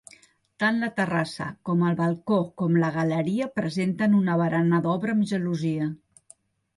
Tant 0.61 0.77
la 0.83 0.87
terrassa, 0.99 1.49
com 1.69 1.83
el 1.89 1.97
balcó 1.99 2.39
com 2.61 2.79
la 2.83 2.89
galeria 2.95 3.49
presenten 3.59 4.15
una 4.21 4.39
barana 4.43 4.81
d'obra 4.87 5.15
amb 5.17 5.29
gelosia. 5.33 5.91